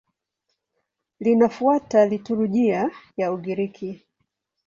Linafuata 1.19 2.05
liturujia 2.05 2.91
ya 3.17 3.31
Ugiriki. 3.33 4.03